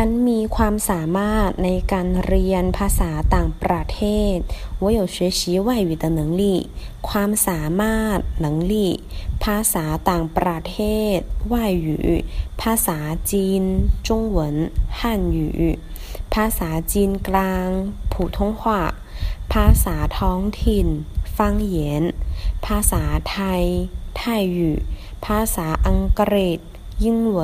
[0.00, 4.00] ฉันมีความสามารถในการเรียนภาษาต่างประเท
[4.34, 4.36] ศ
[4.82, 6.42] 我有学习外语的能力
[7.08, 8.74] ความสามารถ能力
[9.44, 10.76] ภาษาต่างประเท
[11.14, 11.16] ศ
[11.52, 11.54] 外
[11.86, 11.88] 语
[12.60, 12.98] ภาษา
[13.30, 13.62] จีน
[14.06, 14.38] 中文
[14.98, 15.00] 汉
[15.36, 15.38] 语
[16.34, 17.68] ภาษาจีนกลาง
[18.12, 18.62] 普通话
[19.52, 20.86] ภาษาท้องถิ่น
[21.36, 21.38] 方
[21.74, 21.76] 言
[22.66, 23.64] ภาษาไทย
[24.18, 24.58] ไทย语
[25.24, 26.58] ภาษาอังกฤษ
[27.04, 27.38] 英文